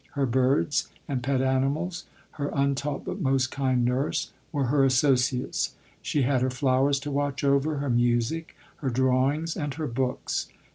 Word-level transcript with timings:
Her 0.13 0.25
birds 0.25 0.87
and 1.07 1.21
pet 1.21 1.43
animals— 1.43 2.05
her 2.39 2.49
un 2.57 2.73
taught 2.73 3.05
but 3.05 3.21
most 3.21 3.51
kind 3.51 3.85
nurse, 3.85 4.31
were 4.51 4.65
her 4.65 4.83
asso 4.83 5.13
ciates: 5.13 5.73
she 6.01 6.23
had 6.23 6.41
her 6.41 6.49
flowers 6.49 6.99
to 7.01 7.11
watch 7.11 7.43
over, 7.43 7.75
her 7.77 7.89
music, 7.91 8.55
her 8.77 8.89
drawings, 8.89 9.55
and 9.55 9.75
her 9.75 9.85
books. 9.85 10.47